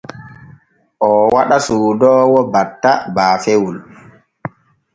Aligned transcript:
Oo 1.07 1.23
waɗa 1.33 1.57
soodoowo 1.67 2.39
batta 2.53 2.91
baafewol. 3.15 3.77